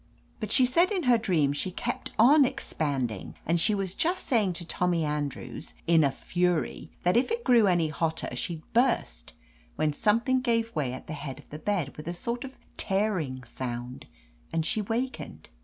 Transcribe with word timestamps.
But 0.39 0.51
she 0.51 0.65
said 0.65 0.91
in 0.91 1.03
her 1.03 1.19
dream 1.19 1.53
she 1.53 1.69
kept 1.69 2.09
on 2.17 2.43
expanding, 2.43 3.35
and 3.45 3.59
she 3.61 3.75
was 3.75 3.93
just 3.93 4.25
saying 4.25 4.53
to 4.53 4.65
Tommy 4.65 5.05
Andrews, 5.05 5.75
in 5.85 6.03
a 6.03 6.09
fury, 6.11 6.89
that 7.03 7.15
if 7.15 7.29
it 7.29 7.43
grew 7.43 7.67
any 7.67 7.89
hotter 7.89 8.35
she'd 8.35 8.63
burst, 8.73 9.33
when 9.75 9.93
something 9.93 10.41
gave 10.41 10.75
way 10.75 10.91
at 10.93 11.05
the 11.05 11.13
head 11.13 11.37
of 11.37 11.51
the 11.51 11.59
bed 11.59 11.97
with 11.97 12.07
a 12.07 12.15
sort 12.15 12.43
of 12.43 12.57
tearing 12.77 13.41
soimd, 13.41 14.05
and 14.51 14.65
she 14.65 14.81
wakened. 14.81 15.49